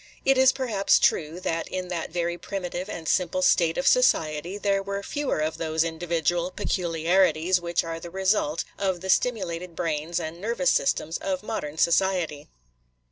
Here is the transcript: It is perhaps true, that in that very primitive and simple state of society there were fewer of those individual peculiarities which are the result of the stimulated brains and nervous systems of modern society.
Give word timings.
It 0.25 0.35
is 0.35 0.51
perhaps 0.51 0.97
true, 0.97 1.39
that 1.41 1.67
in 1.67 1.89
that 1.89 2.09
very 2.11 2.35
primitive 2.35 2.89
and 2.89 3.07
simple 3.07 3.43
state 3.43 3.77
of 3.77 3.85
society 3.85 4.57
there 4.57 4.81
were 4.81 5.03
fewer 5.03 5.37
of 5.37 5.57
those 5.59 5.83
individual 5.83 6.49
peculiarities 6.49 7.61
which 7.61 7.83
are 7.83 7.99
the 7.99 8.09
result 8.09 8.63
of 8.79 9.01
the 9.01 9.11
stimulated 9.11 9.75
brains 9.75 10.19
and 10.19 10.41
nervous 10.41 10.71
systems 10.71 11.19
of 11.19 11.43
modern 11.43 11.77
society. 11.77 12.49